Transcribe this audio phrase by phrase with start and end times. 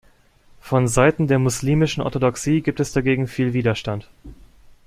[0.61, 4.09] Von Seiten der muslimischen Orthodoxie gibt es dagegen viel Widerstand.